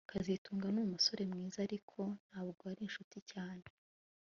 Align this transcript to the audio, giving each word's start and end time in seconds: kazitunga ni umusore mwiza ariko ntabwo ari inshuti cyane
kazitunga 0.11 0.67
ni 0.71 0.79
umusore 0.87 1.21
mwiza 1.31 1.57
ariko 1.67 1.99
ntabwo 2.27 2.61
ari 2.71 2.81
inshuti 2.87 3.17
cyane 3.31 3.65